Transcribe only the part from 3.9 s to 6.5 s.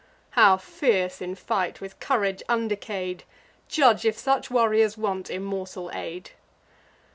if such warriors want immortal aid."